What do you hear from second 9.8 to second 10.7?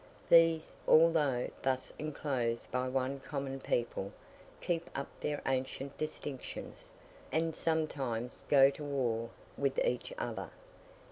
each other.